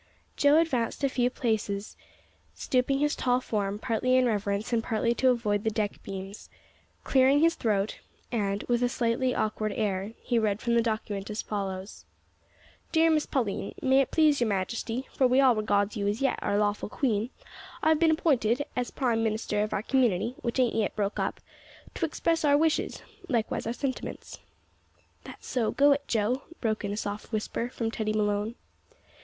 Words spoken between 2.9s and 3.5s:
his tall